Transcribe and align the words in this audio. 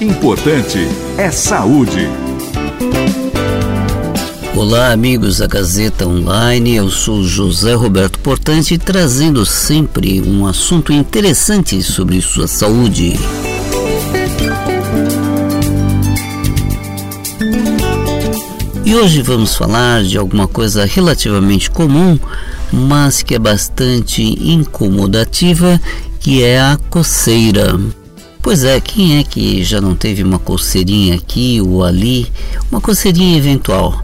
Importante 0.00 0.78
é 1.16 1.28
saúde. 1.28 2.08
Olá, 4.54 4.92
amigos 4.92 5.38
da 5.38 5.48
Gazeta 5.48 6.06
Online. 6.06 6.76
Eu 6.76 6.88
sou 6.88 7.24
José 7.24 7.74
Roberto 7.74 8.20
Portante, 8.20 8.78
trazendo 8.78 9.44
sempre 9.44 10.22
um 10.22 10.46
assunto 10.46 10.92
interessante 10.92 11.82
sobre 11.82 12.22
sua 12.22 12.46
saúde. 12.46 13.18
E 18.84 18.94
hoje 18.94 19.20
vamos 19.20 19.56
falar 19.56 20.04
de 20.04 20.16
alguma 20.16 20.46
coisa 20.46 20.84
relativamente 20.84 21.68
comum, 21.68 22.16
mas 22.72 23.20
que 23.20 23.34
é 23.34 23.38
bastante 23.38 24.22
incomodativa, 24.22 25.80
que 26.20 26.44
é 26.44 26.60
a 26.60 26.78
coceira. 26.88 27.76
Pois 28.42 28.64
é, 28.64 28.80
quem 28.80 29.18
é 29.18 29.24
que 29.24 29.62
já 29.62 29.80
não 29.80 29.94
teve 29.94 30.22
uma 30.22 30.38
coceirinha 30.38 31.16
aqui 31.16 31.60
ou 31.60 31.84
ali, 31.84 32.30
uma 32.70 32.80
coceirinha 32.80 33.36
eventual? 33.36 34.02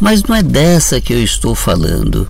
Mas 0.00 0.22
não 0.24 0.34
é 0.34 0.42
dessa 0.42 1.00
que 1.00 1.12
eu 1.12 1.22
estou 1.22 1.54
falando. 1.54 2.28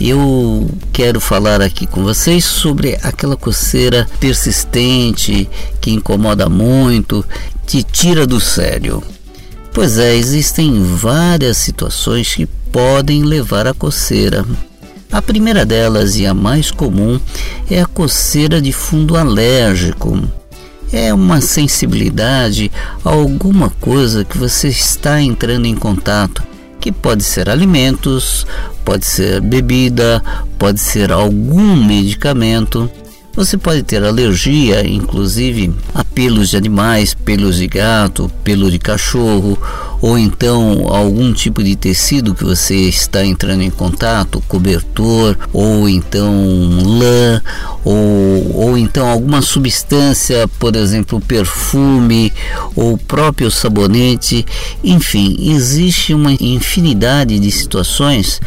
Eu 0.00 0.70
quero 0.92 1.20
falar 1.20 1.60
aqui 1.60 1.86
com 1.86 2.02
vocês 2.02 2.42
sobre 2.42 2.98
aquela 3.02 3.36
coceira 3.36 4.08
persistente 4.18 5.46
que 5.78 5.90
incomoda 5.90 6.48
muito, 6.48 7.22
que 7.66 7.82
tira 7.82 8.26
do 8.26 8.40
sério. 8.40 9.02
Pois 9.74 9.98
é, 9.98 10.16
existem 10.16 10.82
várias 10.82 11.58
situações 11.58 12.34
que 12.34 12.46
podem 12.46 13.22
levar 13.22 13.66
à 13.66 13.74
coceira. 13.74 14.44
A 15.12 15.20
primeira 15.20 15.66
delas 15.66 16.16
e 16.16 16.24
a 16.24 16.32
mais 16.32 16.70
comum 16.70 17.20
é 17.70 17.82
a 17.82 17.86
coceira 17.86 18.60
de 18.60 18.72
fundo 18.72 19.16
alérgico. 19.16 20.39
É 20.92 21.14
uma 21.14 21.40
sensibilidade 21.40 22.70
a 23.04 23.10
alguma 23.10 23.70
coisa 23.70 24.24
que 24.24 24.36
você 24.36 24.68
está 24.68 25.20
entrando 25.20 25.66
em 25.66 25.74
contato, 25.74 26.42
que 26.80 26.90
pode 26.90 27.22
ser 27.22 27.48
alimentos, 27.48 28.46
pode 28.84 29.06
ser 29.06 29.40
bebida, 29.40 30.22
pode 30.58 30.80
ser 30.80 31.12
algum 31.12 31.76
medicamento. 31.76 32.90
Você 33.32 33.56
pode 33.56 33.84
ter 33.84 34.02
alergia, 34.02 34.84
inclusive, 34.84 35.72
a 35.94 36.02
pelos 36.02 36.50
de 36.50 36.56
animais, 36.56 37.14
pelos 37.14 37.56
de 37.56 37.68
gato, 37.68 38.30
pelo 38.42 38.68
de 38.68 38.78
cachorro, 38.78 39.56
ou 40.02 40.18
então 40.18 40.88
algum 40.88 41.32
tipo 41.32 41.62
de 41.62 41.76
tecido 41.76 42.34
que 42.34 42.42
você 42.42 42.74
está 42.74 43.24
entrando 43.24 43.62
em 43.62 43.70
contato, 43.70 44.42
cobertor, 44.48 45.36
ou 45.52 45.88
então 45.88 46.32
lã, 46.82 47.40
ou, 47.84 48.56
ou 48.56 48.78
então 48.78 49.08
alguma 49.08 49.40
substância, 49.42 50.48
por 50.58 50.74
exemplo, 50.74 51.20
perfume, 51.20 52.32
ou 52.74 52.98
próprio 52.98 53.48
sabonete. 53.48 54.44
Enfim, 54.82 55.36
existe 55.52 56.12
uma 56.12 56.32
infinidade 56.32 57.38
de 57.38 57.50
situações 57.52 58.40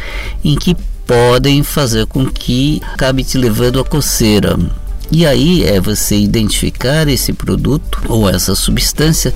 em 0.44 0.56
que 0.56 0.76
podem 1.06 1.62
fazer 1.62 2.06
com 2.06 2.26
que 2.26 2.80
acabe 2.92 3.24
te 3.24 3.38
levando 3.38 3.80
a 3.80 3.84
coceira. 3.84 4.56
E 5.10 5.26
aí 5.26 5.64
é 5.64 5.80
você 5.80 6.16
identificar 6.16 7.08
esse 7.08 7.32
produto 7.32 8.02
ou 8.08 8.28
essa 8.28 8.54
substância 8.54 9.34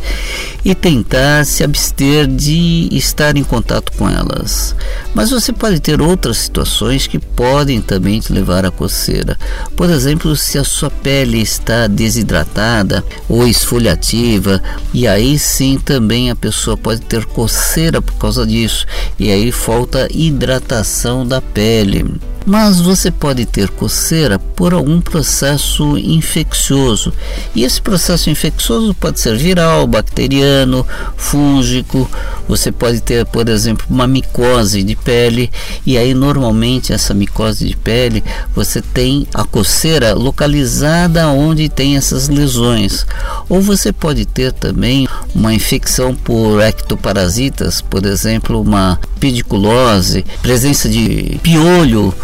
e 0.65 0.75
tentar 0.75 1.45
se 1.45 1.63
abster 1.63 2.27
de 2.27 2.89
estar 2.93 3.37
em 3.37 3.45
contato 3.45 3.93
com 3.93 4.09
elas. 4.09 4.75
Mas 5.15 5.31
você 5.31 5.53
pode 5.53 5.81
ter 5.81 6.01
outras 6.01 6.39
situações 6.39 7.07
que 7.07 7.19
podem 7.19 7.81
também 7.81 8.21
te 8.21 8.33
levar 8.33 8.65
à 8.65 8.71
coceira. 8.71 9.37
Por 9.77 9.91
exemplo, 9.91 10.35
se 10.37 10.59
a 10.59 10.65
sua 10.65 10.91
pele 10.91 11.41
está 11.41 11.87
desidratada 11.87 13.05
ou 13.29 13.47
esfoliativa, 13.47 14.63
e 14.93 15.07
aí 15.07 15.39
sim 15.39 15.79
também 15.79 16.31
a 16.31 16.37
pessoa 16.37 16.77
pode 16.77 17.01
ter 17.03 17.25
coceira 17.25 18.01
por 18.01 18.15
causa 18.15 18.47
disso, 18.47 18.87
e 19.19 19.31
aí 19.31 19.53
falta 19.53 20.09
hidratação 20.11 21.27
da 21.27 21.41
pele 21.41 22.05
mas 22.49 22.81
você 22.81 23.11
pode 23.11 23.45
ter 23.45 23.69
coceira 23.69 24.39
por 24.39 24.73
algum 24.73 25.03
processo 25.03 25.99
infeccioso. 25.99 27.13
E 27.55 27.63
esse 27.63 27.81
processo 27.81 28.31
infeccioso 28.31 28.95
pode 28.95 29.21
ser 29.21 29.37
viral, 29.37 29.87
bacteriano, 29.87 30.87
fúngico. 31.15 32.11
Você 32.49 32.73
pode 32.73 33.01
ter, 33.03 33.27
por 33.27 33.49
exemplo, 33.49 33.87
uma 33.91 34.07
micose 34.07 34.83
de 34.83 34.97
pele, 34.97 35.51
e 35.85 35.99
aí 35.99 36.15
normalmente 36.15 36.93
essa 36.93 37.13
micose 37.13 37.69
de 37.69 37.77
pele 37.77 38.25
você 38.55 38.81
tem 38.81 39.27
a 39.35 39.45
coceira 39.45 40.15
localizada 40.15 41.29
onde 41.29 41.69
tem 41.69 41.97
essas 41.97 42.29
lesões. 42.29 43.07
Ou 43.49 43.61
você 43.61 43.93
pode 43.93 44.25
ter 44.25 44.53
também 44.53 45.07
uma 45.35 45.53
infecção 45.53 46.15
por 46.15 46.61
ectoparasitas, 46.63 47.83
por 47.83 48.07
exemplo, 48.07 48.61
uma 48.61 48.99
pediculose, 49.21 50.25
presença 50.43 50.89
de 50.89 51.39
piolho 51.43 52.15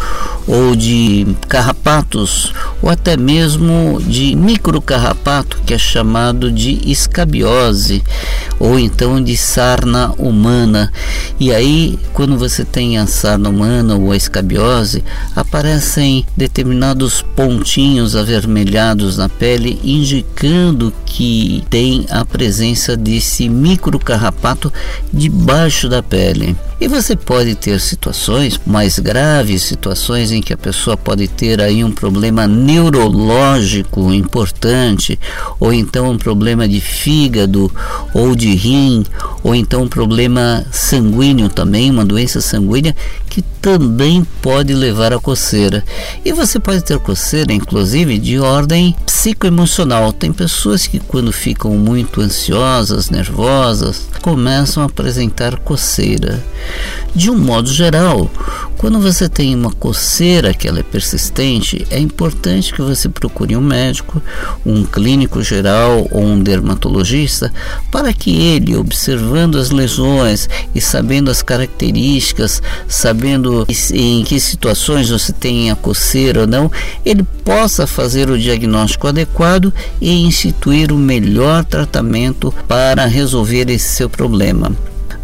ou 0.47 0.75
de 0.75 1.25
carrapatos 1.47 2.53
ou 2.81 2.89
até 2.89 3.17
mesmo 3.17 3.99
de 4.01 4.35
microcarrapato 4.35 5.59
que 5.65 5.73
é 5.73 5.77
chamado 5.77 6.51
de 6.51 6.79
escabiose 6.89 8.03
ou 8.59 8.77
então 8.77 9.21
de 9.21 9.35
sarna 9.35 10.13
humana. 10.17 10.91
E 11.39 11.53
aí, 11.53 11.99
quando 12.13 12.37
você 12.37 12.63
tem 12.63 12.97
a 12.97 13.07
sarna 13.07 13.49
humana 13.49 13.95
ou 13.95 14.11
a 14.11 14.17
escabiose, 14.17 15.03
aparecem 15.35 16.25
determinados 16.35 17.21
pontinhos 17.21 18.15
avermelhados 18.15 19.17
na 19.17 19.29
pele, 19.29 19.79
indicando 19.83 20.93
que 21.05 21.63
tem 21.69 22.05
a 22.09 22.25
presença 22.25 22.97
desse 22.97 23.47
microcarrapato 23.47 24.71
debaixo 25.13 25.87
da 25.87 26.03
pele. 26.03 26.55
E 26.77 26.89
você 26.89 27.15
pode 27.15 27.55
ter 27.55 27.79
situações 27.79 28.59
mais 28.65 28.99
graves, 28.99 29.63
situações 29.63 30.31
em 30.31 30.41
que 30.41 30.51
a 30.51 30.57
pessoa 30.57 30.97
pode 30.97 31.25
ter 31.25 31.61
aí 31.61 31.83
um 31.83 31.91
problema 31.91 32.47
neurológico 32.47 34.13
importante, 34.13 35.17
ou 35.57 35.71
então 35.71 36.11
um 36.11 36.17
problema 36.17 36.67
de 36.67 36.81
fígado 36.81 37.71
ou 38.13 38.35
de 38.35 38.53
rim, 38.53 39.05
ou 39.41 39.55
então 39.55 39.83
um 39.83 39.87
problema 39.87 40.65
sanguíneo 40.69 41.47
também, 41.47 41.89
uma 41.89 42.03
doença 42.03 42.41
sanguínea 42.41 42.93
que 43.29 43.41
também 43.41 44.25
pode 44.41 44.73
levar 44.73 45.13
a 45.13 45.19
coceira. 45.19 45.83
E 46.23 46.31
você 46.31 46.59
pode 46.59 46.83
ter 46.83 46.99
coceira, 46.99 47.51
inclusive, 47.51 48.17
de 48.19 48.37
ordem 48.39 48.95
psicoemocional. 49.05 50.13
Tem 50.13 50.31
pessoas 50.31 50.87
que, 50.87 50.99
quando 50.99 51.31
ficam 51.31 51.71
muito 51.71 52.21
ansiosas, 52.21 53.09
nervosas, 53.09 54.07
começam 54.21 54.83
a 54.83 54.85
apresentar 54.85 55.57
coceira. 55.57 56.43
De 57.15 57.29
um 57.29 57.37
modo 57.37 57.71
geral, 57.71 58.29
quando 58.77 58.99
você 58.99 59.29
tem 59.29 59.55
uma 59.55 59.71
coceira 59.71 60.53
que 60.53 60.67
ela 60.67 60.79
é 60.79 60.83
persistente, 60.83 61.87
é 61.89 61.97
importante 61.97 62.73
que 62.73 62.81
você 62.81 63.07
procure 63.07 63.55
um 63.55 63.61
médico, 63.61 64.21
um 64.65 64.83
clínico 64.83 65.41
geral 65.41 66.07
ou 66.11 66.23
um 66.23 66.39
dermatologista 66.39 67.51
para 67.89 68.11
que 68.11 68.35
ele, 68.35 68.75
observando 68.75 69.57
as 69.57 69.71
lesões 69.71 70.49
e 70.73 70.81
sabendo 70.81 71.31
as 71.31 71.41
características, 71.41 72.61
sabendo 72.87 73.65
em 73.93 74.23
que 74.23 74.39
situações 74.39 75.09
você 75.09 75.31
tem 75.31 75.71
a 75.71 75.75
coceira 75.75 76.41
ou 76.41 76.47
não, 76.47 76.69
ele 77.05 77.23
possa 77.45 77.87
fazer 77.87 78.29
o 78.29 78.37
diagnóstico 78.37 79.07
adequado 79.07 79.73
e 80.01 80.11
instituir 80.11 80.91
o 80.91 80.97
melhor 80.97 81.63
tratamento 81.63 82.53
para 82.67 83.05
resolver 83.05 83.69
esse 83.69 83.87
seu 83.87 84.09
problema. 84.09 84.71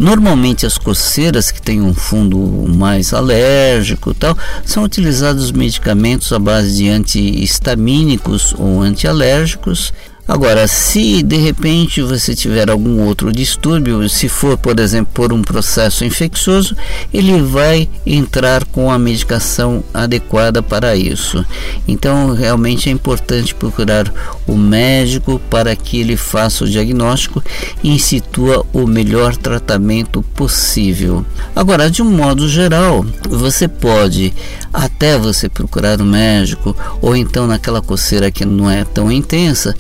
Normalmente 0.02 0.66
as 0.66 0.80
coceiras 0.80 1.52
que 1.52 1.62
têm 1.62 1.80
um 1.80 1.94
fundo 1.94 2.40
mais 2.76 3.14
alérgico 3.14 4.16
tal, 4.16 4.36
são 4.66 4.82
utilizados 4.82 5.52
medicamentos 5.52 6.34
à 6.34 6.40
base 6.40 6.76
de 6.78 6.90
antihistamínicos 6.90 8.56
ou 8.58 8.82
antialérgicos 8.82 9.94
Agora, 10.28 10.68
se 10.68 11.24
de 11.24 11.36
repente 11.36 12.02
você 12.02 12.34
tiver 12.36 12.70
algum 12.70 13.02
outro 13.02 13.32
distúrbio, 13.32 14.08
se 14.08 14.30
for, 14.30 14.58
por 14.58 14.80
exemplo, 14.80 15.12
por 15.14 15.34
um 15.34 15.42
processo 15.42 16.06
infeccioso, 16.06 16.76
ele 17.14 17.42
vai 17.42 17.90
entrar 18.06 18.64
com 18.66 18.92
a 18.92 19.00
medicação 19.00 19.84
adequada 19.94 20.62
para 20.64 20.96
isso. 20.96 21.46
Então, 21.88 22.34
realmente 22.34 22.88
é 22.88 22.92
importante 22.92 23.56
procurar 23.56 24.14
o 24.48 24.56
médico 24.56 25.42
para 25.50 25.76
que 25.76 26.00
ele 26.00 26.16
faça 26.16 26.64
o 26.64 26.70
diagnóstico 26.70 27.44
e 27.84 27.90
institua 27.90 28.66
o 28.72 28.88
melhor 28.88 29.36
tratamento 29.36 30.22
possível. 30.34 31.26
Agora, 31.56 31.90
de 31.90 32.02
um 32.02 32.10
modo 32.10 32.48
geral, 32.48 33.06
você 33.30 33.68
pode 33.68 34.34
até 34.72 35.18
você 35.18 35.50
procurar 35.50 36.00
o 36.00 36.06
médico 36.06 36.76
ou 37.02 37.16
então 37.16 37.48
naquela 37.48 37.82
coceira 37.82 38.32
que 38.32 38.46
não 38.46 38.70
é 38.70 38.86
tão 38.86 39.12
intensa, 39.12 39.76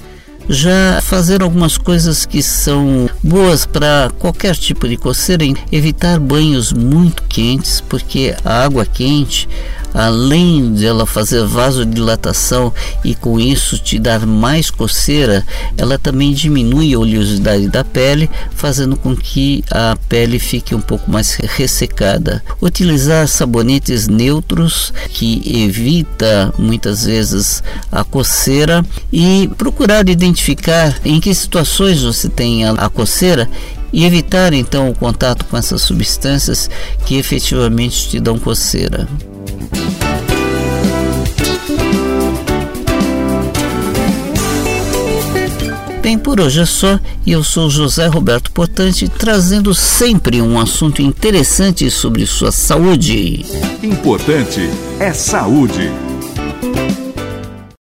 já 0.52 1.00
fazer 1.02 1.42
algumas 1.42 1.78
coisas 1.78 2.26
que 2.26 2.44
são 2.44 3.10
boas 3.24 3.66
para 3.66 4.12
qualquer 4.20 4.54
tipo 4.56 4.88
de 4.88 4.98
coceira, 4.98 5.46
evitar 5.72 6.20
banhos 6.20 6.74
muito 6.74 7.24
quentes, 7.24 7.80
porque 7.80 8.36
a 8.44 8.64
água 8.66 8.86
quente 8.86 9.48
além 9.94 10.74
de 10.74 10.86
ela 10.86 11.06
fazer 11.06 11.46
vasodilatação 11.46 12.74
e 13.04 13.16
com 13.16 13.40
isso 13.40 13.78
te 13.78 14.00
dar 14.00 14.26
mais 14.26 14.70
coceira, 14.70 15.46
ela 15.78 15.98
também 15.98 16.34
diminui 16.34 16.94
a 16.94 17.00
oleosidade 17.00 17.68
da 17.70 17.84
pele, 17.84 18.30
fazendo 18.56 18.96
com 18.96 19.16
que 19.16 19.64
a 19.70 19.98
pele 20.08 20.40
fique 20.40 20.74
um 20.74 20.82
pouco 20.82 21.10
mais 21.10 21.36
ressecada. 21.36 22.44
Utilizar 22.62 23.28
sabonetes 23.28 24.08
neutros 24.08 24.94
que 25.10 25.42
evita 25.64 26.54
muitas 26.58 27.06
vezes 27.06 27.64
a 27.92 28.04
coceira 28.04 28.86
e 29.12 29.50
procurar 29.58 30.08
identificar 30.10 31.00
em 31.04 31.20
que 31.20 31.34
situações 31.34 32.02
você 32.02 32.30
tem 32.30 32.66
a, 32.66 32.90
coceira 32.90 33.50
e 33.94 34.06
evitar 34.06 34.54
então 34.54 34.90
o 34.90 34.96
contato 34.96 35.46
com 35.46 35.58
essas 35.58 35.82
substâncias 35.82 36.70
que 37.06 37.16
efetivamente 37.16 38.10
te 38.10 38.20
dão 38.20 38.40
coceira. 38.40 39.08
Por 46.22 46.40
hoje 46.40 46.62
é 46.62 46.66
só 46.66 47.00
e 47.26 47.32
eu 47.32 47.44
sou 47.44 47.70
José 47.70 48.08
Roberto 48.08 48.52
Portante, 48.52 49.10
trazendo 49.10 49.74
sempre 49.74 50.42
um 50.42 50.60
assunto 50.60 51.02
interessante 51.02 51.90
sobre 51.90 52.26
sua 52.26 52.52
saúde. 52.52 53.46
Importante 53.82 54.70
é 55.00 55.12
saúde. 55.14 55.92